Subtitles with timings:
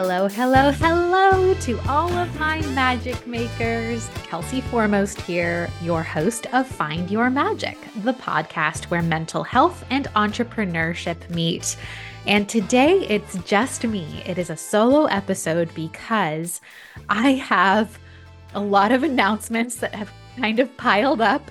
[0.00, 4.08] Hello, hello, hello to all of my magic makers.
[4.22, 10.06] Kelsey Formost here, your host of Find Your Magic, the podcast where mental health and
[10.14, 11.76] entrepreneurship meet.
[12.28, 14.22] And today it's just me.
[14.24, 16.60] It is a solo episode because
[17.08, 17.98] I have
[18.54, 21.50] a lot of announcements that have kind of piled up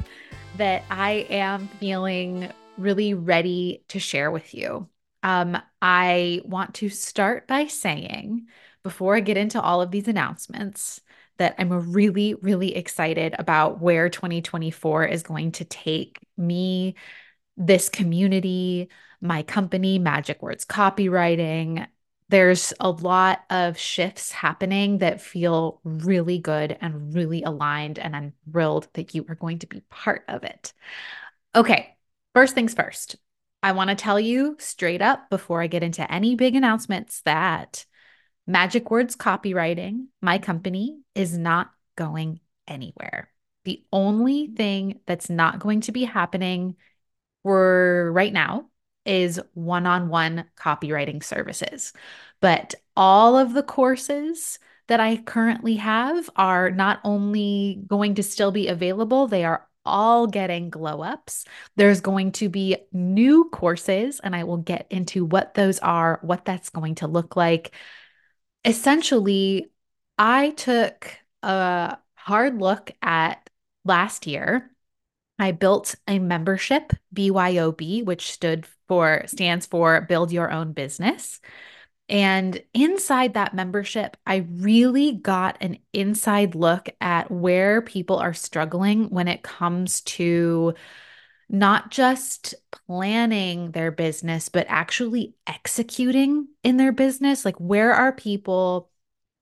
[0.55, 4.87] that I am feeling really ready to share with you.
[5.21, 8.47] Um, I want to start by saying,
[8.83, 11.01] before I get into all of these announcements,
[11.37, 16.95] that I'm really, really excited about where 2024 is going to take me,
[17.55, 18.89] this community,
[19.21, 21.87] my company, Magic Words Copywriting.
[22.29, 28.33] There's a lot of shifts happening that feel really good and really aligned, and I'm
[28.51, 30.73] thrilled that you are going to be part of it.
[31.55, 31.95] Okay,
[32.33, 33.15] first things first.
[33.67, 37.85] I want to tell you straight up before I get into any big announcements that
[38.47, 43.29] Magic Words Copywriting, my company, is not going anywhere.
[43.65, 46.77] The only thing that's not going to be happening
[47.43, 48.69] for right now
[49.05, 51.91] is one on one copywriting services.
[52.39, 58.53] But all of the courses that I currently have are not only going to still
[58.53, 61.45] be available, they are all getting glow ups.
[61.75, 66.45] There's going to be new courses, and I will get into what those are, what
[66.45, 67.73] that's going to look like.
[68.65, 69.71] Essentially,
[70.17, 73.49] I took a hard look at
[73.85, 74.71] last year.
[75.39, 81.39] I built a membership, BYOB, which stood for stands for Build Your Own Business.
[82.09, 89.09] And inside that membership, I really got an inside look at where people are struggling
[89.09, 90.73] when it comes to
[91.49, 97.45] not just planning their business, but actually executing in their business.
[97.45, 98.89] Like, where are people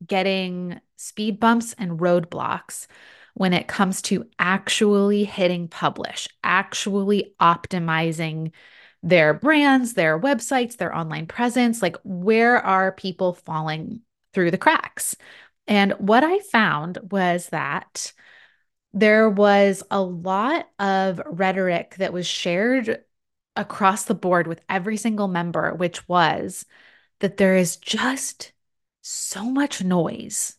[0.06, 2.88] getting speed bumps and roadblocks
[3.34, 8.52] when it comes to actually hitting publish, actually optimizing
[9.06, 11.82] their brands, their websites, their online presence.
[11.82, 14.02] Like, where are people falling
[14.34, 15.16] through the cracks?
[15.68, 18.12] And what I found was that
[18.94, 23.04] there was a lot of rhetoric that was shared
[23.56, 26.66] across the board with every single member, which was
[27.20, 28.54] that there is just
[29.02, 30.56] so much noise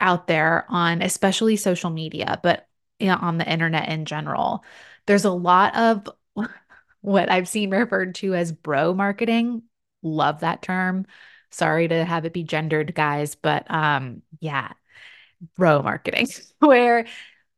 [0.00, 2.68] out there on especially social media, but
[3.00, 4.62] on the internet in general.
[5.06, 6.08] There's a lot of
[7.06, 9.62] what I've seen referred to as bro marketing.
[10.02, 11.06] Love that term.
[11.52, 14.72] Sorry to have it be gendered, guys, but um, yeah,
[15.56, 16.26] bro marketing,
[16.58, 17.06] where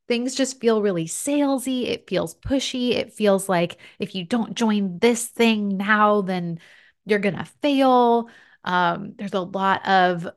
[0.06, 1.88] things just feel really salesy.
[1.88, 2.90] It feels pushy.
[2.90, 6.60] It feels like if you don't join this thing now, then
[7.06, 8.28] you're gonna fail.
[8.64, 10.28] Um, there's a lot of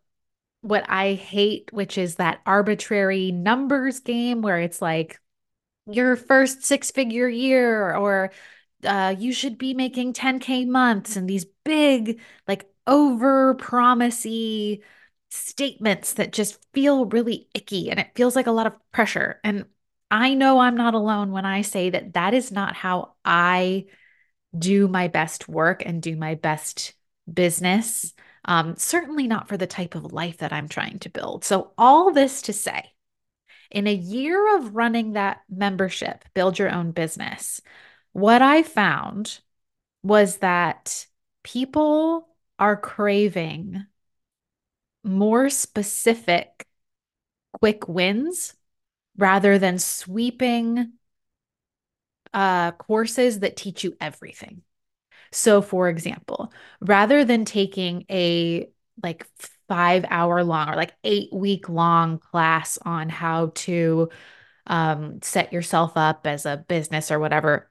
[0.62, 5.20] what I hate, which is that arbitrary numbers game where it's like
[5.86, 8.32] your first six figure year or
[8.86, 14.81] uh, you should be making 10K months and these big, like over promisey
[15.30, 19.40] statements that just feel really icky and it feels like a lot of pressure.
[19.44, 19.66] And
[20.09, 23.86] I know I'm not alone when I say that that is not how I
[24.58, 26.94] do my best work and do my best
[27.31, 28.13] business.
[28.44, 31.46] Um, certainly not for the type of life that I'm trying to build.
[31.46, 32.92] So, all this to say,
[33.69, 37.62] in a year of running that membership, build your own business,
[38.14, 39.40] what I found
[40.04, 41.08] was that
[41.44, 42.28] people
[42.60, 43.86] are craving
[45.04, 46.68] more specific
[47.54, 48.56] quick wins
[49.18, 50.94] rather than sweeping
[52.34, 54.62] uh, courses that teach you everything.
[55.32, 58.70] So, for example, rather than taking a
[59.02, 59.26] like
[59.68, 64.10] five hour long or like eight week long class on how to
[64.68, 67.70] um, set yourself up as a business or whatever,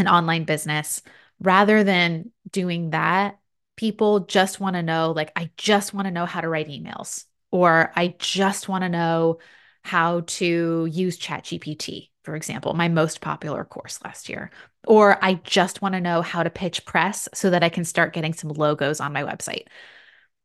[0.00, 1.02] an online business,
[1.40, 3.38] rather than doing that,
[3.76, 7.24] people just want to know, like, I just want to know how to write emails,
[7.50, 9.38] or I just want to know
[9.82, 14.50] how to use ChatGPT, for example, my most popular course last year.
[14.86, 18.12] Or I just want to know how to pitch press so that I can start
[18.12, 19.66] getting some logos on my website.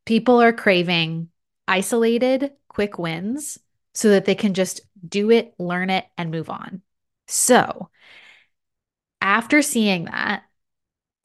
[0.04, 1.28] People are craving
[1.68, 3.58] isolated, quick wins
[3.94, 6.82] so that they can just do it, learn it, and move on.
[7.28, 7.90] So,
[9.26, 10.44] after seeing that,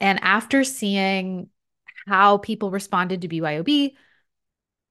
[0.00, 1.48] and after seeing
[2.08, 3.92] how people responded to BYOB,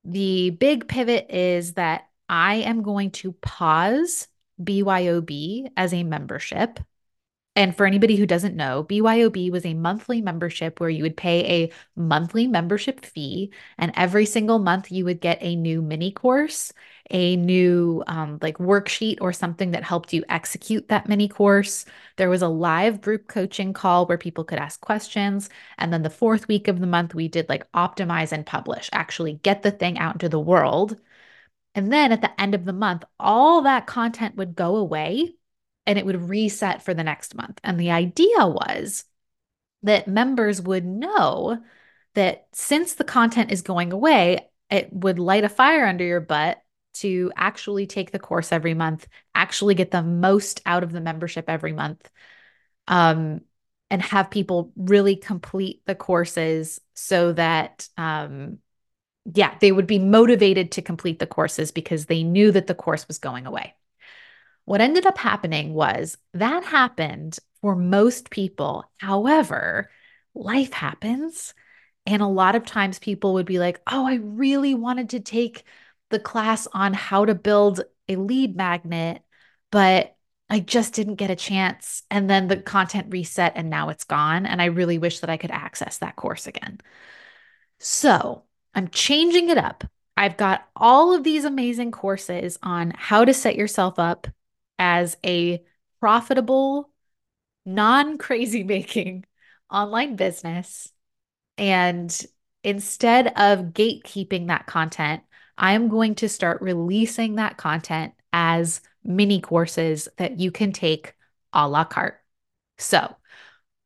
[0.05, 4.29] the big pivot is that I am going to pause
[4.63, 6.79] BYOB as a membership.
[7.57, 11.63] And for anybody who doesn't know, BYOB was a monthly membership where you would pay
[11.63, 16.71] a monthly membership fee, and every single month you would get a new mini course,
[17.11, 21.85] a new um, like worksheet or something that helped you execute that mini course.
[22.17, 25.49] There was a live group coaching call where people could ask questions.
[25.77, 29.33] And then the fourth week of the month, we did like optimize and publish, actually
[29.33, 30.97] get the thing out into the world.
[31.75, 35.35] And then at the end of the month, all that content would go away
[35.85, 37.59] and it would reset for the next month.
[37.63, 39.05] And the idea was
[39.83, 41.61] that members would know
[42.13, 46.61] that since the content is going away, it would light a fire under your butt
[46.93, 51.45] to actually take the course every month, actually get the most out of the membership
[51.47, 52.09] every month,
[52.87, 53.41] um,
[53.89, 58.59] and have people really complete the courses so that, um,
[59.33, 63.07] yeah, they would be motivated to complete the courses because they knew that the course
[63.07, 63.75] was going away.
[64.65, 68.85] What ended up happening was that happened for most people.
[68.97, 69.89] However,
[70.33, 71.53] life happens.
[72.05, 75.63] And a lot of times people would be like, oh, I really wanted to take
[76.11, 79.23] the class on how to build a lead magnet,
[79.71, 80.15] but
[80.49, 82.03] I just didn't get a chance.
[82.11, 84.45] And then the content reset and now it's gone.
[84.45, 86.79] And I really wish that I could access that course again.
[87.79, 88.43] So
[88.73, 89.85] I'm changing it up.
[90.17, 94.27] I've got all of these amazing courses on how to set yourself up
[94.77, 95.63] as a
[95.99, 96.91] profitable,
[97.65, 99.25] non crazy making
[99.71, 100.91] online business.
[101.57, 102.13] And
[102.63, 105.23] instead of gatekeeping that content,
[105.57, 111.13] I am going to start releasing that content as mini courses that you can take
[111.53, 112.19] a la carte.
[112.77, 113.15] So,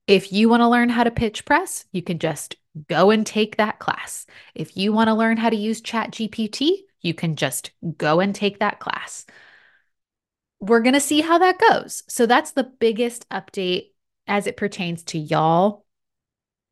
[0.08, 2.56] if you want to learn how to pitch press, you can just
[2.88, 4.28] go and take that class.
[4.54, 8.60] If you want to learn how to use ChatGPT, you can just go and take
[8.60, 9.26] that class
[10.60, 12.04] we're going to see how that goes.
[12.08, 13.92] So that's the biggest update
[14.28, 15.86] as it pertains to y'all.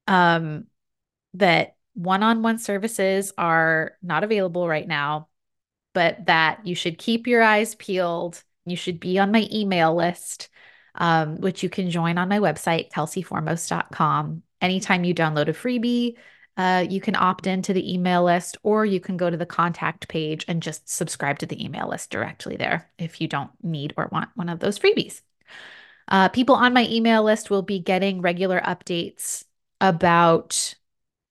[0.08, 0.66] Um,
[1.36, 5.28] that one on one services are not available right now,
[5.94, 8.44] but that you should keep your eyes peeled.
[8.66, 10.50] You should be on my email list,
[10.96, 14.44] um, which you can join on my website, kelseyformost.com.
[14.62, 16.16] Anytime you download a freebie,
[16.56, 20.08] uh, you can opt into the email list or you can go to the contact
[20.08, 24.08] page and just subscribe to the email list directly there if you don't need or
[24.12, 25.22] want one of those freebies.
[26.08, 29.46] Uh, people on my email list will be getting regular updates
[29.82, 30.76] about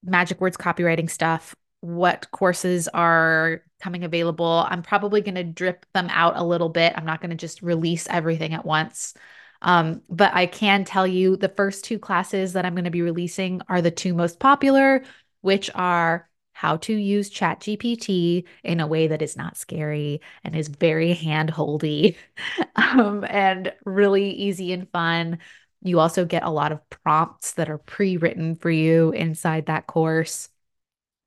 [0.04, 4.66] magic words copywriting stuff, what courses are coming available.
[4.68, 6.92] I'm probably going to drip them out a little bit.
[6.96, 9.14] I'm not going to just release everything at once.
[9.60, 13.02] Um, but I can tell you the first two classes that I'm going to be
[13.02, 15.04] releasing are the two most popular,
[15.40, 20.68] which are how to use ChatGPT in a way that is not scary and is
[20.68, 22.16] very handholdy
[22.76, 25.38] um, and really easy and fun.
[25.82, 29.86] You also get a lot of prompts that are pre written for you inside that
[29.86, 30.48] course.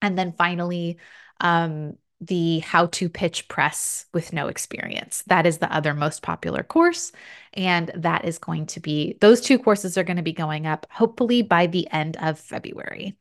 [0.01, 0.97] And then finally,
[1.39, 5.23] um, the how to pitch press with no experience.
[5.27, 7.11] That is the other most popular course.
[7.53, 10.87] And that is going to be, those two courses are going to be going up
[10.89, 13.17] hopefully by the end of February.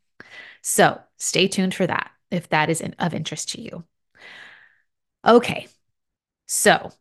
[0.63, 3.85] So stay tuned for that if that is in, of interest to you.
[5.25, 5.69] Okay.
[6.47, 6.93] So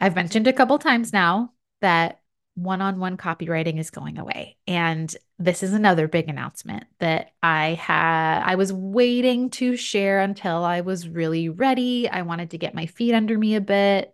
[0.00, 2.20] I've mentioned a couple times now that
[2.58, 4.56] one on one copywriting is going away.
[4.66, 10.64] And this is another big announcement that I had, I was waiting to share until
[10.64, 12.08] I was really ready.
[12.08, 14.12] I wanted to get my feet under me a bit.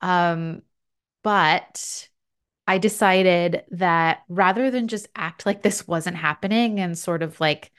[0.00, 0.62] Um,
[1.24, 2.08] but
[2.66, 7.72] I decided that rather than just act like this wasn't happening and sort of like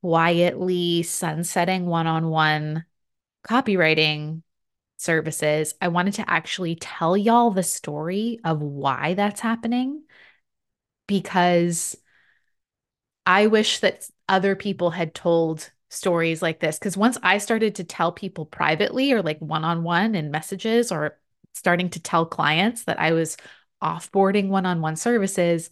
[0.00, 2.86] quietly sunsetting one on one
[3.46, 4.42] copywriting
[4.98, 10.02] services, I wanted to actually tell y'all the story of why that's happening
[11.06, 11.96] because
[13.26, 16.78] I wish that other people had told stories like this.
[16.78, 20.90] Because once I started to tell people privately or like one on one in messages
[20.92, 21.18] or
[21.54, 23.36] starting to tell clients that I was
[23.82, 25.70] offboarding one on one services,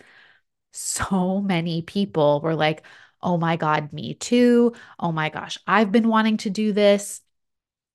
[0.72, 2.84] so many people were like,
[3.22, 4.74] oh my God, me too.
[5.00, 7.22] Oh my gosh, I've been wanting to do this.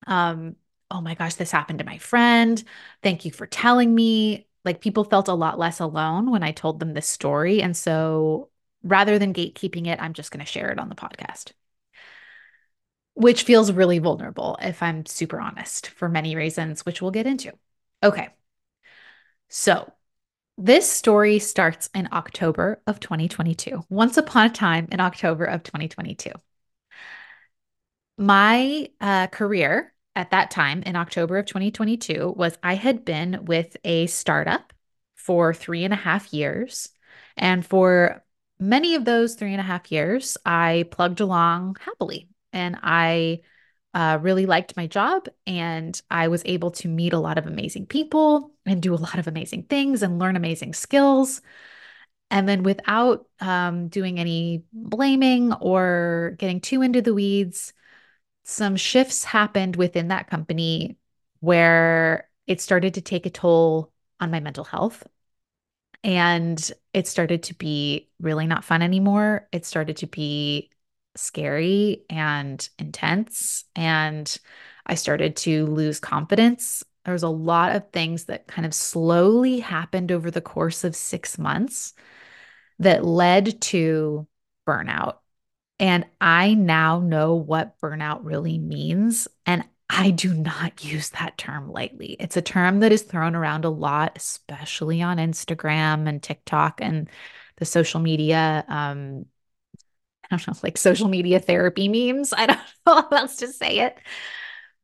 [0.06, 0.56] Um,
[0.92, 2.62] oh my gosh, this happened to my friend.
[3.02, 4.46] Thank you for telling me.
[4.64, 7.62] Like people felt a lot less alone when I told them this story.
[7.62, 8.50] And so
[8.84, 11.52] rather than gatekeeping it, I'm just going to share it on the podcast,
[13.14, 17.52] which feels really vulnerable if I'm super honest for many reasons, which we'll get into.
[18.02, 18.28] Okay.
[19.48, 19.92] So
[20.58, 26.30] this story starts in October of 2022, once upon a time in October of 2022.
[28.18, 33.76] My uh, career at that time in October of 2022 was I had been with
[33.84, 34.72] a startup
[35.16, 36.90] for three and a half years.
[37.36, 38.24] And for
[38.58, 43.40] many of those three and a half years, I plugged along happily and I
[43.94, 47.86] uh, really liked my job and I was able to meet a lot of amazing
[47.86, 51.42] people and do a lot of amazing things and learn amazing skills.
[52.30, 57.74] And then without um, doing any blaming or getting too into the weeds,
[58.44, 60.96] some shifts happened within that company
[61.40, 65.06] where it started to take a toll on my mental health.
[66.04, 69.48] And it started to be really not fun anymore.
[69.52, 70.70] It started to be
[71.16, 73.64] scary and intense.
[73.76, 74.36] And
[74.86, 76.82] I started to lose confidence.
[77.04, 80.96] There was a lot of things that kind of slowly happened over the course of
[80.96, 81.94] six months
[82.78, 84.26] that led to
[84.66, 85.16] burnout.
[85.78, 89.28] And I now know what burnout really means.
[89.46, 89.64] And
[89.94, 92.16] I do not use that term lightly.
[92.18, 97.10] It's a term that is thrown around a lot, especially on Instagram and TikTok and
[97.56, 98.64] the social media.
[98.68, 99.26] Um,
[100.24, 102.32] I don't know, like social media therapy memes.
[102.32, 103.98] I don't know how else to say it.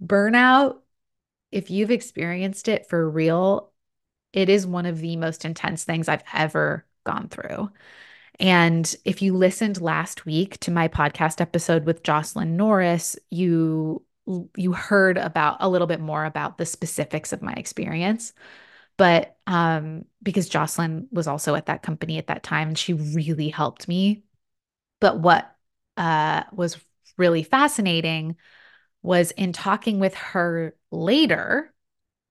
[0.03, 0.79] Burnout,
[1.51, 3.73] if you've experienced it for real,
[4.35, 7.71] it is one of the most intense things I've ever gone through.
[8.41, 14.05] And if you listened last week to my podcast episode with Jocelyn Norris, you
[14.57, 18.35] you heard about a little bit more about the specifics of my experience.
[18.99, 23.49] But um, because Jocelyn was also at that company at that time, and she really
[23.49, 24.25] helped me.
[25.01, 25.55] But what
[25.97, 26.77] uh, was
[27.17, 28.37] really fascinating
[29.03, 31.73] was in talking with her later,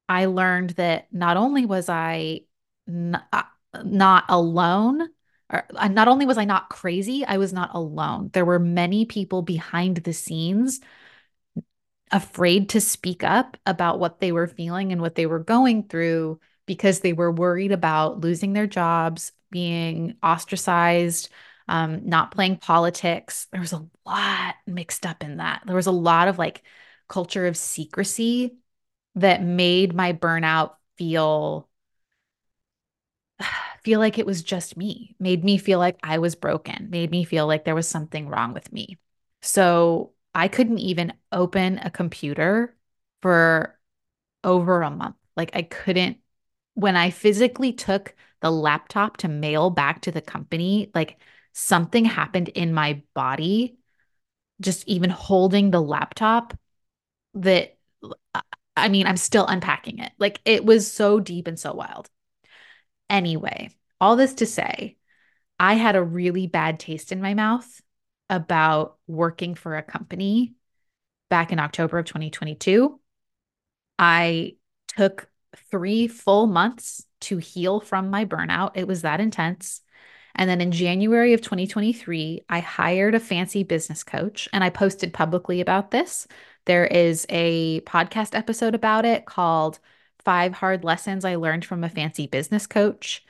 [0.08, 2.42] I learned that not only was I
[2.88, 3.44] n- uh,
[3.84, 5.10] not alone,
[5.50, 8.30] uh, not only was I not crazy, I was not alone.
[8.34, 10.82] There were many people behind the scenes
[12.12, 16.40] afraid to speak up about what they were feeling and what they were going through
[16.66, 21.30] because they were worried about losing their jobs, being ostracized,
[21.68, 23.48] um, not playing politics.
[23.52, 25.64] There was a lot mixed up in that.
[25.66, 26.64] There was a lot of like
[27.10, 28.58] culture of secrecy
[29.16, 31.67] that made my burnout feel
[33.84, 37.24] feel like it was just me, made me feel like I was broken, made me
[37.24, 38.98] feel like there was something wrong with me.
[39.42, 42.76] So I couldn't even open a computer
[43.22, 43.78] for
[44.44, 45.16] over a month.
[45.36, 46.18] Like I couldn't,
[46.76, 51.20] when I physically took the laptop to mail back to the company, like
[51.54, 53.78] something happened in my body,
[54.62, 56.58] just even holding the laptop
[57.36, 57.78] that
[58.76, 60.12] I mean, I'm still unpacking it.
[60.20, 62.10] Like it was so deep and so wild.
[63.10, 64.98] Anyway, all this to say,
[65.60, 67.82] I had a really bad taste in my mouth
[68.30, 70.56] about working for a company
[71.30, 73.00] back in October of 2022.
[73.98, 74.56] I
[74.88, 75.30] took
[75.72, 78.72] three full months to heal from my burnout.
[78.76, 79.82] It was that intense.
[80.36, 85.14] And then in January of 2023, I hired a fancy business coach and I posted
[85.14, 86.28] publicly about this.
[86.66, 89.80] There is a podcast episode about it called
[90.28, 93.24] Five Hard Lessons I Learned from a Fancy Business Coach.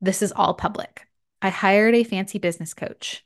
[0.00, 1.06] This is all public.
[1.40, 3.24] I hired a fancy business coach.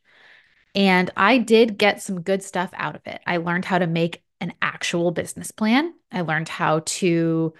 [0.74, 3.22] And I did get some good stuff out of it.
[3.26, 5.94] I learned how to make an actual business plan.
[6.12, 7.54] I learned how to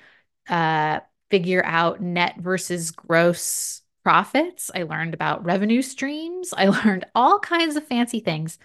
[0.51, 4.71] uh, figure out net versus gross profits.
[4.75, 6.53] I learned about revenue streams.
[6.55, 8.59] I learned all kinds of fancy things.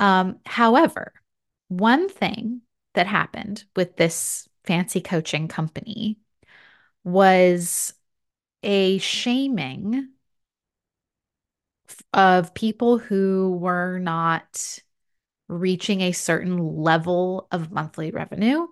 [0.00, 1.12] Um, however,
[1.68, 2.62] one thing
[2.94, 6.18] that happened with this fancy coaching company
[7.04, 7.94] was
[8.62, 10.10] a shaming
[12.12, 14.78] of people who were not
[15.48, 18.66] reaching a certain level of monthly revenue.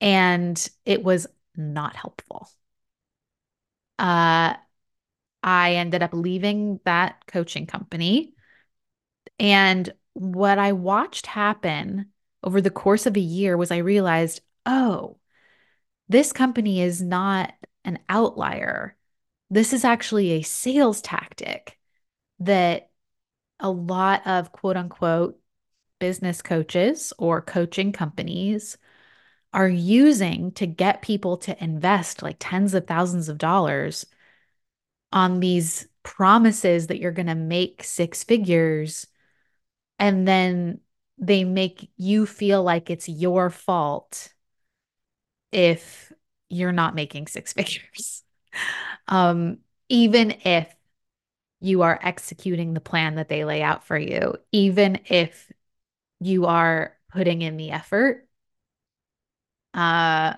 [0.00, 1.26] And it was
[1.56, 2.48] not helpful.
[3.98, 4.54] Uh,
[5.42, 8.34] I ended up leaving that coaching company.
[9.38, 12.10] And what I watched happen
[12.42, 15.18] over the course of a year was I realized, oh,
[16.08, 17.54] this company is not
[17.84, 18.96] an outlier.
[19.50, 21.78] This is actually a sales tactic
[22.40, 22.90] that
[23.60, 25.38] a lot of quote unquote
[25.98, 28.76] business coaches or coaching companies
[29.52, 34.06] are using to get people to invest like tens of thousands of dollars
[35.12, 39.06] on these promises that you're going to make six figures
[39.98, 40.80] and then
[41.18, 44.32] they make you feel like it's your fault
[45.52, 46.12] if
[46.48, 48.22] you're not making six figures
[49.08, 50.74] um even if
[51.60, 55.50] you are executing the plan that they lay out for you, even if
[56.20, 58.26] you are putting in the effort.
[59.72, 60.34] Uh,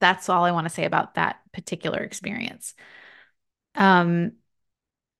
[0.00, 2.74] that's all I want to say about that particular experience.
[3.74, 4.32] Um,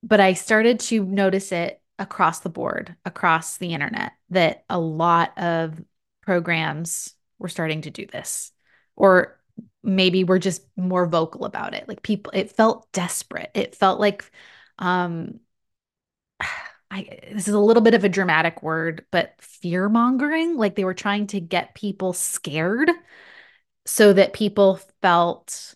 [0.03, 5.39] but I started to notice it across the board, across the internet, that a lot
[5.39, 5.83] of
[6.23, 8.53] programs were starting to do this,
[8.97, 9.39] or
[9.83, 11.87] maybe we're just more vocal about it.
[11.89, 13.51] Like people, it felt desperate.
[13.55, 14.31] It felt like,
[14.79, 15.41] um,
[16.91, 20.57] I, this is a little bit of a dramatic word, but fear mongering.
[20.57, 22.91] Like they were trying to get people scared
[23.87, 25.75] so that people felt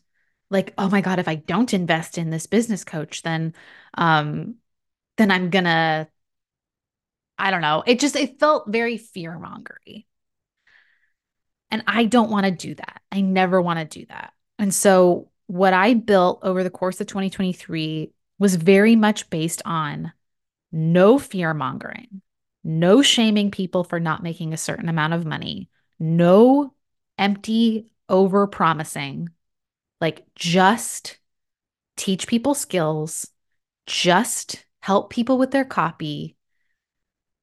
[0.50, 3.54] like, oh my God, if I don't invest in this business coach, then,
[3.94, 4.56] um,
[5.16, 6.08] then I'm gonna,
[7.38, 7.82] I don't know.
[7.86, 10.06] It just, it felt very fear mongery.
[11.70, 13.02] And I don't want to do that.
[13.12, 14.32] I never want to do that.
[14.58, 20.12] And so, what I built over the course of 2023 was very much based on
[20.72, 22.20] no fear mongering,
[22.62, 26.74] no shaming people for not making a certain amount of money, no
[27.16, 29.30] empty over promising,
[30.00, 31.18] like just
[31.96, 33.28] teach people skills,
[33.86, 36.36] just help people with their copy,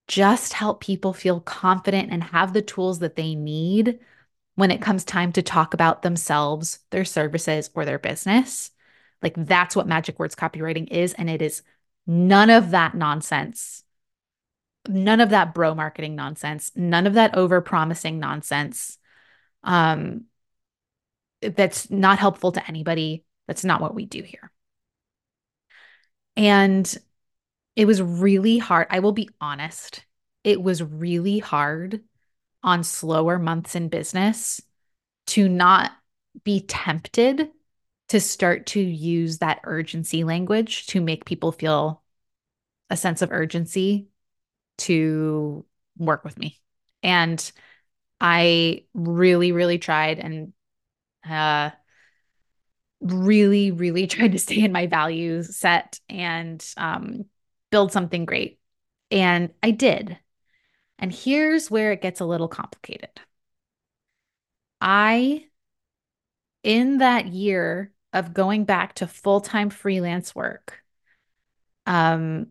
[0.07, 3.99] just help people feel confident and have the tools that they need
[4.55, 8.71] when it comes time to talk about themselves, their services, or their business.
[9.21, 11.13] Like that's what Magic Words copywriting is.
[11.13, 11.61] And it is
[12.07, 13.83] none of that nonsense.
[14.87, 16.71] None of that bro marketing nonsense.
[16.75, 18.97] None of that over promising nonsense.
[19.63, 20.25] Um,
[21.41, 23.25] that's not helpful to anybody.
[23.47, 24.51] That's not what we do here.
[26.37, 26.97] And
[27.75, 28.87] it was really hard.
[28.89, 30.05] I will be honest.
[30.43, 32.01] It was really hard
[32.65, 34.59] on slower months in business
[35.27, 35.91] to not
[36.43, 37.49] be tempted
[38.09, 42.03] to start to use that urgency language to make people feel
[42.89, 44.07] a sense of urgency
[44.77, 45.65] to
[45.97, 46.59] work with me.
[47.01, 47.51] And
[48.19, 50.53] I really, really tried and
[51.27, 51.71] uh,
[52.99, 57.25] really, really tried to stay in my value set and um,
[57.71, 58.59] build something great.
[59.11, 60.17] And I did.
[60.99, 63.09] And here's where it gets a little complicated.
[64.81, 65.45] I,
[66.63, 70.81] in that year of going back to full time freelance work,
[71.85, 72.47] um,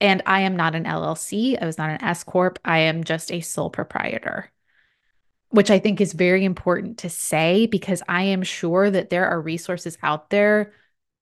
[0.00, 3.32] and I am not an LLC, I was not an S Corp, I am just
[3.32, 4.50] a sole proprietor,
[5.50, 9.40] which I think is very important to say because I am sure that there are
[9.40, 10.74] resources out there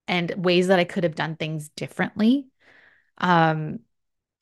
[0.09, 2.49] and ways that I could have done things differently
[3.19, 3.81] um,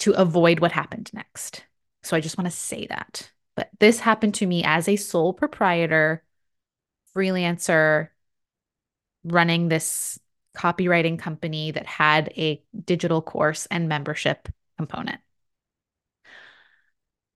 [0.00, 1.64] to avoid what happened next.
[2.02, 3.30] So I just want to say that.
[3.54, 6.24] But this happened to me as a sole proprietor,
[7.14, 8.08] freelancer,
[9.24, 10.18] running this
[10.56, 15.20] copywriting company that had a digital course and membership component.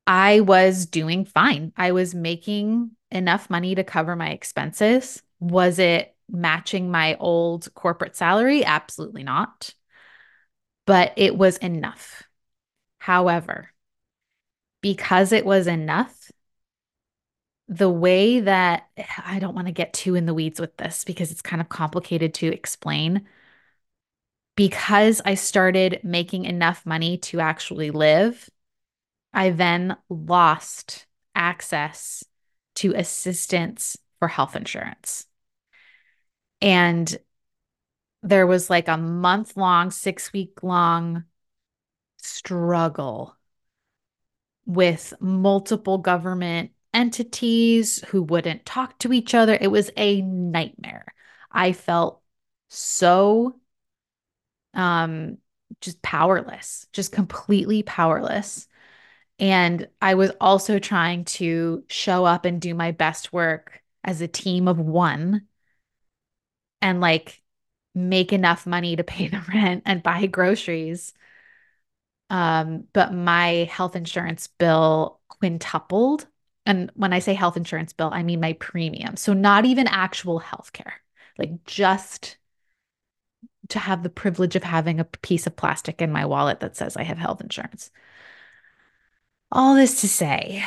[0.07, 1.73] I was doing fine.
[1.77, 5.23] I was making enough money to cover my expenses.
[5.41, 8.65] Was it matching my old corporate salary?
[8.65, 9.75] Absolutely not.
[10.87, 12.23] But it was enough.
[12.99, 13.71] However,
[14.81, 16.31] because it was enough,
[17.69, 18.89] the way that
[19.25, 21.69] I don't want to get too in the weeds with this because it's kind of
[21.69, 23.27] complicated to explain.
[24.55, 28.49] Because I started making enough money to actually live,
[29.33, 32.25] I then lost access
[32.77, 35.27] to assistance for health insurance.
[36.63, 37.19] And
[38.23, 41.25] there was like a month long, six week long
[42.19, 43.36] struggle
[44.67, 49.57] with multiple government entities who wouldn't talk to each other.
[49.61, 51.15] It was a nightmare.
[51.53, 52.23] I felt
[52.69, 53.57] so
[54.75, 55.39] um
[55.81, 58.69] just powerless, just completely powerless.
[59.39, 64.29] And I was also trying to show up and do my best work as a
[64.29, 65.49] team of one
[66.83, 67.43] and like
[67.95, 71.13] make enough money to pay the rent and buy groceries
[72.31, 76.27] um, but my health insurance bill quintupled.
[76.65, 79.17] And when I say health insurance bill, I mean my premium.
[79.17, 81.01] So not even actual health care,
[81.39, 82.39] like just
[83.69, 86.97] to have the privilege of having a piece of plastic in my wallet that says
[86.97, 87.91] I have health insurance.
[89.53, 90.65] All this to say,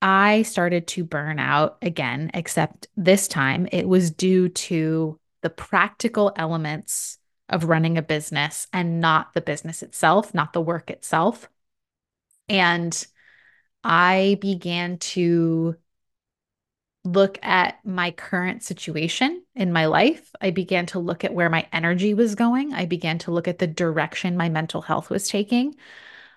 [0.00, 6.32] I started to burn out again, except this time it was due to the practical
[6.36, 11.48] elements of running a business and not the business itself, not the work itself.
[12.48, 13.06] And
[13.84, 15.76] I began to
[17.04, 20.32] look at my current situation in my life.
[20.40, 22.74] I began to look at where my energy was going.
[22.74, 25.76] I began to look at the direction my mental health was taking.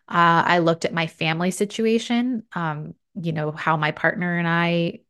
[0.07, 5.01] Uh, I looked at my family situation, um, you know, how my partner and I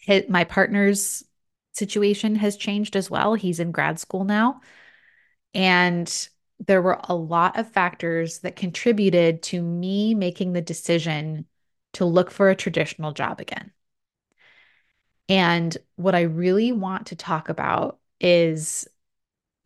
[0.00, 1.24] hit my partner's
[1.72, 3.34] situation has changed as well.
[3.34, 4.60] He's in grad school now.
[5.54, 6.28] And
[6.66, 11.46] there were a lot of factors that contributed to me making the decision
[11.94, 13.72] to look for a traditional job again.
[15.28, 18.88] And what I really want to talk about is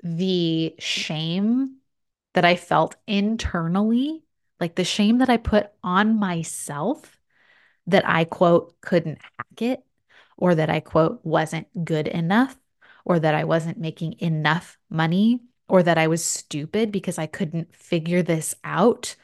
[0.03, 1.77] the shame
[2.35, 4.25] that I felt internally,
[4.59, 7.19] like the shame that I put on myself
[7.87, 9.85] that I quote couldn't hack it,
[10.37, 12.57] or that I quote wasn't good enough,
[13.05, 15.41] or that I wasn't making enough money,
[15.73, 19.17] or that I was stupid because I couldn't figure this out.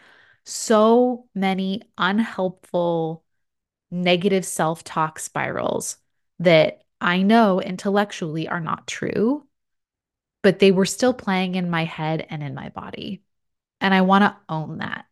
[0.44, 3.22] So many unhelpful,
[3.90, 5.98] negative self talk spirals
[6.38, 9.46] that I know intellectually are not true,
[10.42, 13.22] but they were still playing in my head and in my body.
[13.82, 15.04] And I want to own that.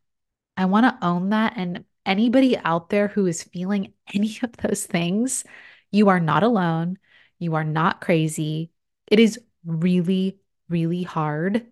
[0.57, 1.53] I want to own that.
[1.57, 5.44] And anybody out there who is feeling any of those things,
[5.90, 6.99] you are not alone.
[7.38, 8.70] You are not crazy.
[9.07, 11.66] It is really, really hard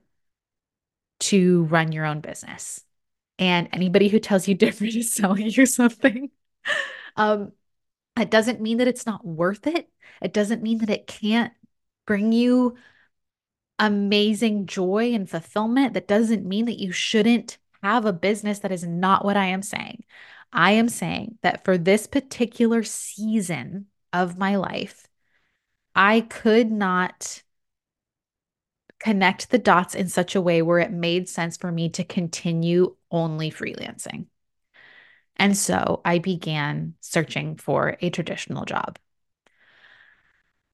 [1.21, 2.83] to run your own business.
[3.39, 6.31] And anybody who tells you different is selling you something.
[7.17, 7.53] Um,
[8.19, 9.89] it doesn't mean that it's not worth it.
[10.21, 11.53] It doesn't mean that it can't
[12.07, 12.75] bring you
[13.79, 15.95] amazing joy and fulfillment.
[15.95, 18.59] That doesn't mean that you shouldn't have a business.
[18.59, 20.03] That is not what I am saying.
[20.53, 25.07] I am saying that for this particular season of my life,
[25.95, 27.44] I could not
[29.01, 32.97] connect the dots in such a way where it made sense for me to continue
[33.11, 34.27] only freelancing.
[35.37, 38.99] And so I began searching for a traditional job.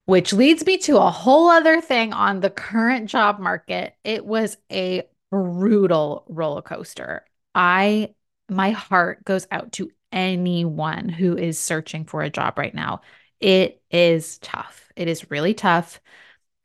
[0.05, 3.95] Which leads me to a whole other thing on the current job market.
[4.03, 7.25] It was a brutal roller coaster.
[7.55, 8.13] I,
[8.49, 13.01] my heart goes out to anyone who is searching for a job right now.
[13.39, 14.91] It is tough.
[14.95, 16.01] It is really tough.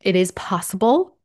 [0.00, 1.15] It is possible.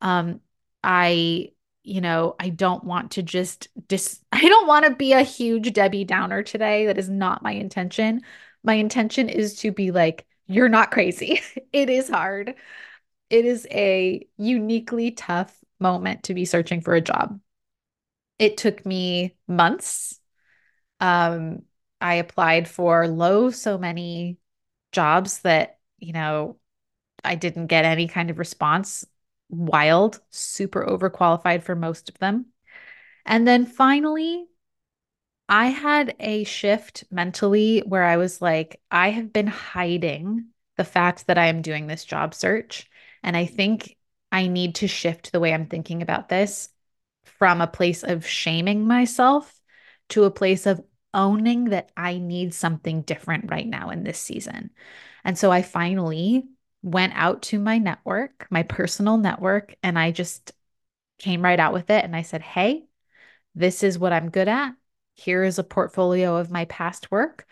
[0.00, 0.40] Um,
[0.82, 5.22] I you know, I don't want to just dis I don't want to be a
[5.22, 6.86] huge Debbie Downer today.
[6.86, 8.22] That is not my intention.
[8.62, 11.40] My intention is to be like, you're not crazy.
[11.72, 12.54] it is hard.
[13.30, 17.40] It is a uniquely tough moment to be searching for a job.
[18.38, 20.18] It took me months.
[21.00, 21.62] Um,
[22.00, 24.38] I applied for low so many
[24.92, 26.58] jobs that, you know,
[27.24, 29.04] I didn't get any kind of response
[29.50, 32.46] wild, super overqualified for most of them.
[33.26, 34.46] And then finally,
[35.48, 41.26] I had a shift mentally where I was like, I have been hiding the fact
[41.26, 42.88] that I am doing this job search.
[43.22, 43.96] And I think
[44.32, 46.68] I need to shift the way I'm thinking about this
[47.24, 49.52] from a place of shaming myself
[50.10, 50.80] to a place of
[51.12, 54.70] owning that I need something different right now in this season.
[55.24, 56.44] And so I finally
[56.82, 60.52] went out to my network, my personal network, and I just
[61.18, 62.04] came right out with it.
[62.04, 62.86] And I said, Hey,
[63.54, 64.72] this is what I'm good at.
[65.14, 67.46] Here is a portfolio of my past work.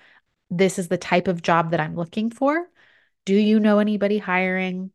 [0.51, 2.67] This is the type of job that I'm looking for.
[3.27, 4.91] Do you know anybody hiring?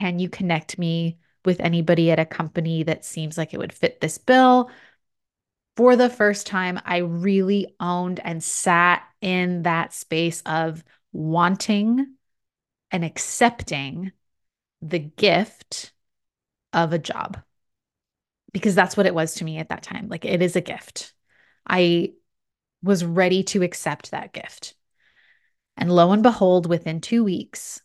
[0.00, 4.00] Can you connect me with anybody at a company that seems like it would fit
[4.00, 4.70] this bill?
[5.76, 12.15] For the first time, I really owned and sat in that space of wanting
[12.90, 14.12] and accepting
[14.82, 15.92] the gift
[16.72, 17.38] of a job
[18.52, 20.08] because that's what it was to me at that time.
[20.08, 21.12] Like it is a gift.
[21.68, 22.12] I
[22.82, 24.74] was ready to accept that gift.
[25.76, 27.82] And lo and behold, within two weeks,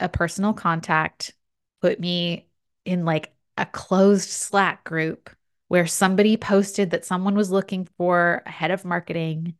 [0.00, 1.34] a personal contact
[1.82, 2.48] put me
[2.84, 5.30] in like a closed Slack group
[5.66, 9.54] where somebody posted that someone was looking for a head of marketing.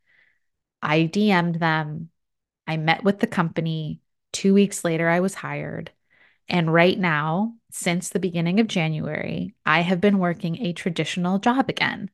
[0.81, 2.09] I DM'd them.
[2.67, 4.01] I met with the company.
[4.33, 5.91] Two weeks later, I was hired.
[6.49, 11.69] And right now, since the beginning of January, I have been working a traditional job
[11.69, 12.11] again.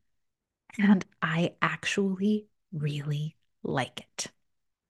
[0.79, 4.29] And I actually really like it.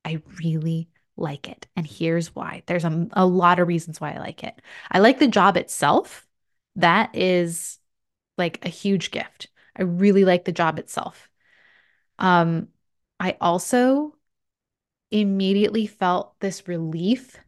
[0.04, 1.66] I really like it.
[1.76, 4.60] And here's why there's a, a lot of reasons why I like it.
[4.90, 6.26] I like the job itself.
[6.76, 7.78] That is
[8.38, 9.48] like a huge gift.
[9.76, 11.28] I really like the job itself.
[12.18, 12.68] Um,
[13.20, 14.16] I also
[15.20, 17.38] immediately felt this relief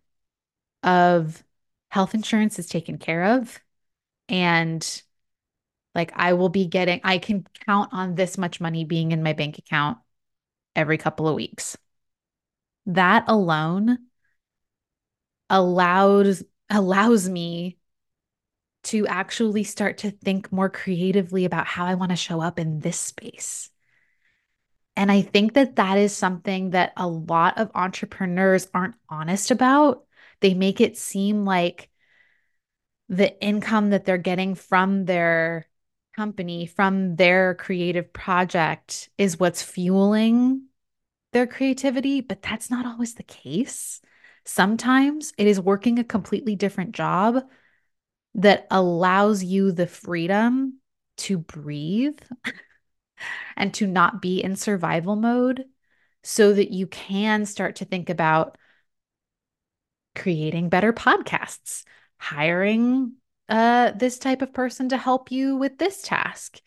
[0.84, 1.42] of
[1.90, 3.60] health insurance is taken care of
[4.28, 5.02] and
[5.94, 9.32] like I will be getting I can count on this much money being in my
[9.32, 9.98] bank account
[10.76, 11.76] every couple of weeks.
[12.86, 13.98] That alone
[15.50, 17.78] allows allows me
[18.84, 22.78] to actually start to think more creatively about how I want to show up in
[22.78, 23.70] this space.
[24.96, 30.04] And I think that that is something that a lot of entrepreneurs aren't honest about
[30.40, 31.90] They make it seem like
[33.08, 35.66] the income that they're getting from their
[36.14, 40.62] company, from their creative project, is what's fueling
[41.32, 44.00] their creativity, but that's not always the case.
[44.44, 47.44] Sometimes it is working a completely different job
[48.34, 50.78] that allows you the freedom
[51.18, 52.18] to breathe
[53.56, 55.64] and to not be in survival mode
[56.22, 58.58] so that you can start to think about
[60.16, 61.84] creating better podcasts,
[62.18, 63.12] hiring
[63.48, 66.60] uh, this type of person to help you with this task,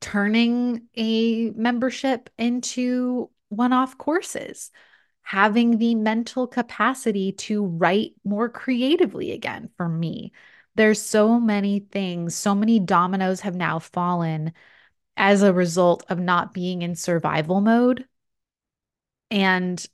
[0.00, 4.70] turning a membership into one off courses,
[5.22, 10.32] having the mental capacity to write more creatively again for me.
[10.76, 14.52] There's so many things, so many dominoes have now fallen
[15.16, 18.06] as a result of not being in survival mode.
[19.30, 19.84] And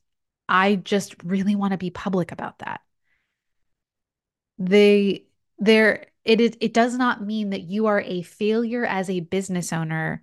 [0.48, 2.80] I just really want to be public about that.
[4.58, 5.26] They
[5.58, 9.72] there it is it does not mean that you are a failure as a business
[9.72, 10.22] owner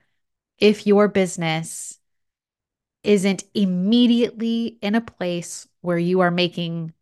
[0.60, 2.00] if your business
[3.04, 6.94] isn't immediately in a place where you are making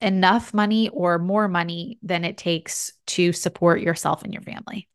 [0.00, 4.88] enough money or more money than it takes to support yourself and your family.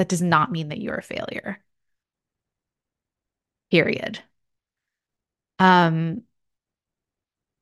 [0.00, 1.62] That does not mean that you're a failure.
[3.70, 4.20] Period.
[5.58, 6.24] Um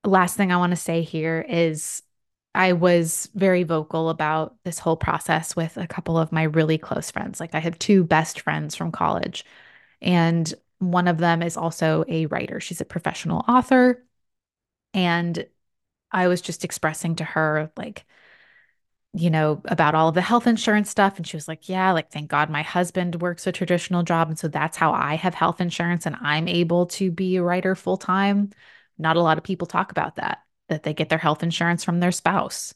[0.04, 2.02] last thing I want to say here is
[2.54, 7.10] I was very vocal about this whole process with a couple of my really close
[7.10, 7.40] friends.
[7.40, 9.44] Like I have two best friends from college
[10.00, 12.60] and one of them is also a writer.
[12.60, 14.04] She's a professional author
[14.94, 15.46] and
[16.12, 18.06] I was just expressing to her like
[19.18, 21.16] you know, about all of the health insurance stuff.
[21.16, 24.28] And she was like, Yeah, like, thank God my husband works a traditional job.
[24.28, 27.74] And so that's how I have health insurance and I'm able to be a writer
[27.74, 28.50] full time.
[28.98, 32.00] Not a lot of people talk about that, that they get their health insurance from
[32.00, 32.74] their spouse.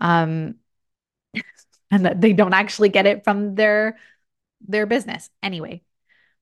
[0.00, 0.56] Um,
[1.90, 3.98] and that they don't actually get it from their
[4.66, 5.30] their business.
[5.42, 5.82] Anyway,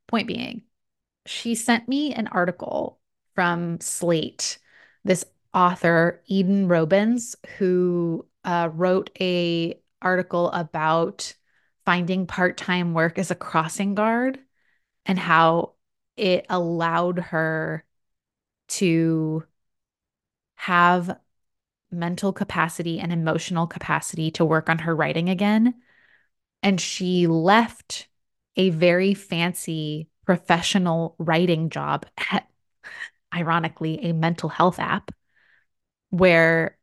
[0.07, 0.63] point being,
[1.27, 3.01] she sent me an article
[3.35, 4.59] from Slate.
[5.05, 11.35] This author, Eden Robins, who uh, wrote a article about
[11.85, 14.39] finding part-time work as a crossing guard
[15.07, 15.73] and how
[16.17, 17.85] it allowed her
[18.69, 19.45] to
[20.57, 21.19] have
[21.91, 25.75] mental capacity and emotional capacity to work on her writing again.
[26.63, 28.09] And she left
[28.57, 32.49] a very fancy professional writing job at,
[33.35, 35.11] ironically, a mental health app
[36.11, 36.79] where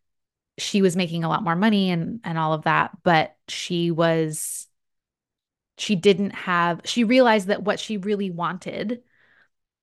[0.62, 4.68] she was making a lot more money and and all of that but she was
[5.78, 9.02] she didn't have she realized that what she really wanted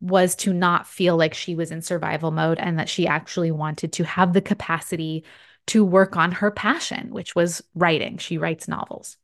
[0.01, 3.93] was to not feel like she was in survival mode and that she actually wanted
[3.93, 5.25] to have the capacity
[5.67, 8.17] to work on her passion which was writing.
[8.17, 9.17] She writes novels.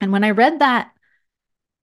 [0.00, 0.90] And when i read that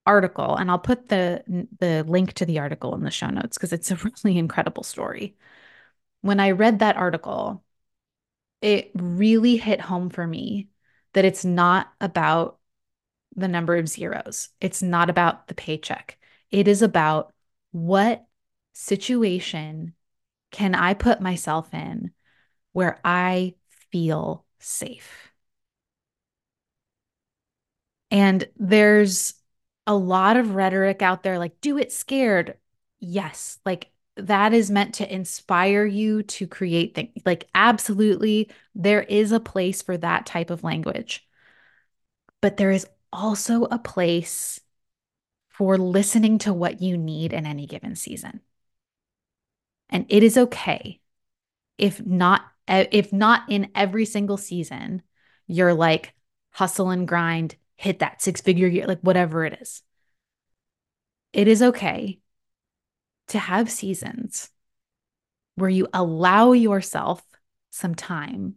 [0.06, 1.44] article and I'll put the
[1.80, 5.36] the link to the article in the show notes because it's a really incredible story.
[6.22, 7.64] When I read that article
[8.64, 10.70] it really hit home for me
[11.14, 12.60] that it's not about
[13.36, 14.50] the number of zeros.
[14.62, 16.18] It's not about the paycheck.
[16.52, 17.34] It is about
[17.72, 18.26] what
[18.74, 19.94] situation
[20.52, 22.12] can I put myself in
[22.74, 23.56] where I
[23.92, 25.32] feel safe?
[28.12, 29.34] And there's
[29.88, 32.58] a lot of rhetoric out there like, do it scared.
[33.00, 37.12] Yes, like that is meant to inspire you to create things.
[37.26, 41.28] Like, absolutely, there is a place for that type of language.
[42.42, 44.60] But there is also a place
[45.50, 48.42] for listening to what you need in any given season.
[49.90, 51.00] And it is okay
[51.78, 55.02] if not if not in every single season
[55.48, 56.14] you're like
[56.52, 59.82] hustle and grind, hit that six figure year, like whatever it is.
[61.34, 62.20] It is okay
[63.30, 64.50] to have seasons
[65.56, 67.24] where you allow yourself
[67.70, 68.56] some time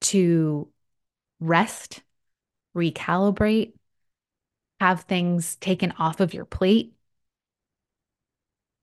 [0.00, 0.68] to
[1.40, 2.02] rest,
[2.76, 3.72] recalibrate,
[4.80, 6.92] have things taken off of your plate,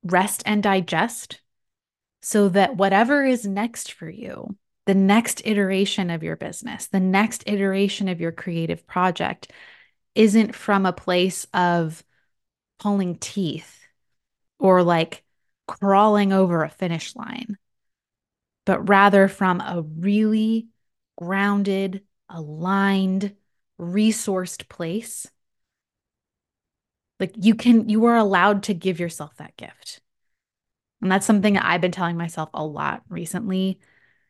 [0.04, 1.42] rest and digest,
[2.22, 7.44] so that whatever is next for you, the next iteration of your business, the next
[7.48, 9.52] iteration of your creative project,
[10.16, 12.04] isn't from a place of
[12.80, 13.79] pulling teeth
[14.60, 15.24] or like
[15.68, 17.58] crawling over a finish line,
[18.66, 20.68] but rather from a really
[21.18, 23.36] grounded, aligned,
[23.80, 25.28] resourced place.
[27.20, 30.02] Like you can, you are allowed to give yourself that gift.
[31.02, 33.80] And that's something I've been telling myself a lot recently.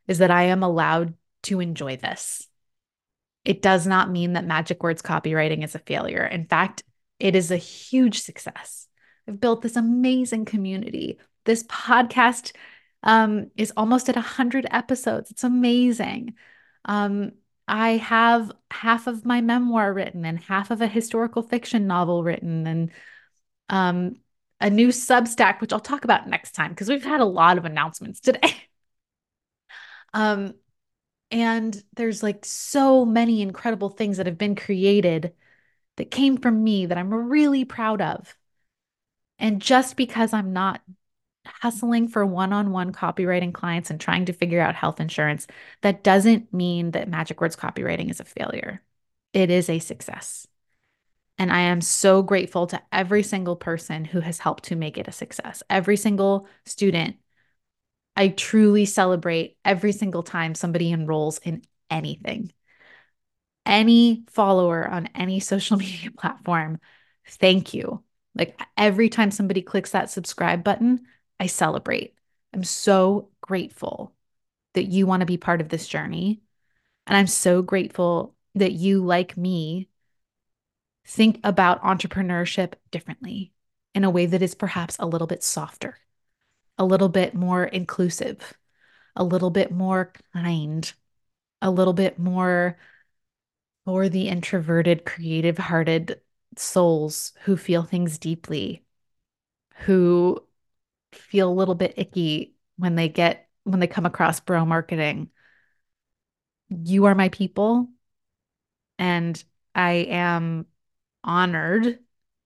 [0.07, 1.13] is that I am allowed
[1.43, 2.47] to enjoy this.
[3.45, 6.25] It does not mean that Magic Words copywriting is a failure.
[6.25, 6.83] In fact,
[7.19, 8.88] it is a huge success.
[9.29, 11.19] I've built this amazing community.
[11.45, 12.53] This podcast
[13.03, 15.29] um, is almost at 100 episodes.
[15.29, 16.33] It's amazing.
[16.85, 17.33] Um,
[17.67, 22.65] I have half of my memoir written and half of a historical fiction novel written
[22.65, 22.91] and
[23.69, 24.15] um,
[24.59, 27.65] a new Substack, which I'll talk about next time because we've had a lot of
[27.65, 28.55] announcements today.
[30.15, 30.55] um,
[31.29, 35.33] and there's like so many incredible things that have been created
[35.97, 38.35] that came from me that I'm really proud of.
[39.39, 40.81] And just because I'm not
[41.45, 45.47] hustling for one on one copywriting clients and trying to figure out health insurance,
[45.81, 48.81] that doesn't mean that Magic Words copywriting is a failure.
[49.33, 50.47] It is a success.
[51.37, 55.07] And I am so grateful to every single person who has helped to make it
[55.07, 57.15] a success, every single student.
[58.15, 62.51] I truly celebrate every single time somebody enrolls in anything.
[63.65, 66.79] Any follower on any social media platform,
[67.25, 68.03] thank you.
[68.35, 71.05] Like every time somebody clicks that subscribe button,
[71.39, 72.13] I celebrate.
[72.53, 74.13] I'm so grateful
[74.73, 76.41] that you want to be part of this journey.
[77.07, 79.89] And I'm so grateful that you, like me,
[81.05, 83.51] think about entrepreneurship differently
[83.95, 85.97] in a way that is perhaps a little bit softer,
[86.77, 88.53] a little bit more inclusive,
[89.15, 90.93] a little bit more kind,
[91.61, 92.77] a little bit more
[93.85, 96.21] for the introverted, creative hearted
[96.57, 98.83] souls who feel things deeply,
[99.85, 100.43] who
[101.11, 105.29] feel a little bit icky when they get when they come across bro marketing.
[106.69, 107.89] You are my people
[108.97, 109.41] and
[109.73, 110.65] I am
[111.23, 111.99] honored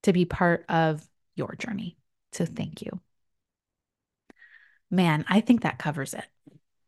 [0.04, 1.96] to be part of your journey.
[2.32, 3.00] So thank you.
[4.90, 6.24] Man, I think that covers it.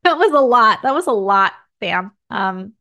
[0.05, 0.83] That was a lot.
[0.83, 2.13] That was a lot, fam.
[2.31, 2.75] Um,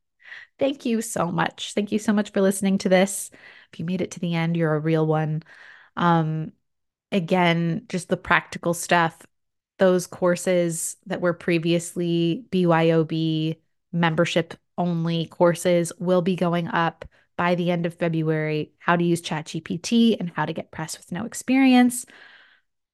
[0.59, 1.73] thank you so much.
[1.73, 3.31] Thank you so much for listening to this.
[3.71, 5.43] If you made it to the end, you're a real one.
[5.95, 6.51] Um,
[7.11, 9.21] again, just the practical stuff,
[9.77, 13.57] those courses that were previously BYOB
[13.91, 17.05] membership only courses will be going up
[17.37, 18.73] by the end of February.
[18.79, 22.05] How to use ChatGPT and how to get press with no experience.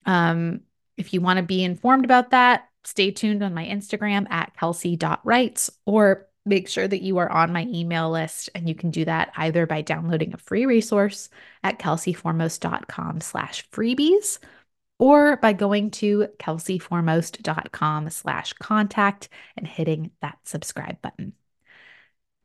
[0.05, 0.61] Um,
[0.97, 5.71] if you want to be informed about that, stay tuned on my Instagram at kelsey.writes
[5.85, 9.31] or make sure that you are on my email list and you can do that
[9.37, 11.29] either by downloading a free resource
[11.63, 14.39] at kelseyformost.com slash freebies
[14.97, 21.33] or by going to kelseyformost.com slash contact and hitting that subscribe button.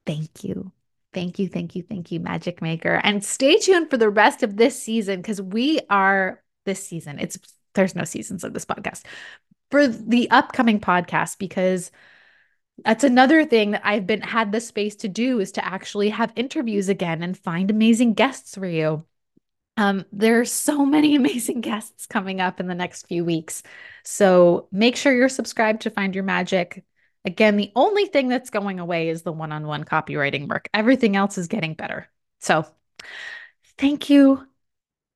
[0.05, 0.73] Thank you.
[1.13, 3.01] Thank you, thank you, thank you, Magic Maker.
[3.03, 7.19] And stay tuned for the rest of this season because we are this season.
[7.19, 7.39] It's
[7.75, 9.05] there's no seasons of this podcast
[9.71, 11.91] for the upcoming podcast because
[12.85, 16.33] that's another thing that I've been had the space to do is to actually have
[16.37, 19.05] interviews again and find amazing guests for you.
[19.79, 23.63] Um, are so many amazing guests coming up in the next few weeks.
[24.05, 26.85] So make sure you're subscribed to Find Your Magic.
[27.25, 30.69] Again, the only thing that's going away is the one on one copywriting work.
[30.73, 32.09] Everything else is getting better.
[32.41, 32.67] So
[33.79, 34.47] thank you.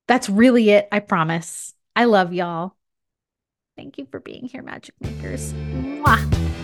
[0.08, 0.88] That's really it.
[0.90, 1.72] I promise.
[1.94, 2.74] I love y'all.
[3.76, 5.52] Thank you for being here, Magic Makers.
[5.52, 6.59] Mwah.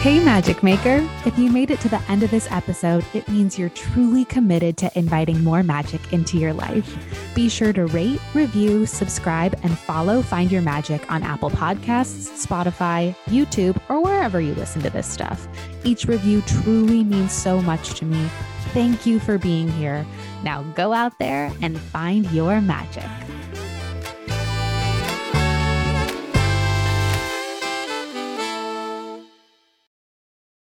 [0.00, 1.06] Hey, Magic Maker!
[1.26, 4.78] If you made it to the end of this episode, it means you're truly committed
[4.78, 6.96] to inviting more magic into your life.
[7.34, 13.14] Be sure to rate, review, subscribe, and follow Find Your Magic on Apple Podcasts, Spotify,
[13.26, 15.46] YouTube, or wherever you listen to this stuff.
[15.84, 18.26] Each review truly means so much to me.
[18.72, 20.06] Thank you for being here.
[20.42, 23.04] Now go out there and find your magic.